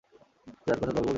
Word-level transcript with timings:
যার 0.67 0.77
কথা 0.77 0.91
তোমাকে 0.91 0.97
বলেছি। 0.97 1.09